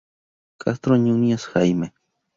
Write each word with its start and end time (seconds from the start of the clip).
Castro 0.57 0.97
Núñez, 0.97 1.45
Jaime. 1.45 1.93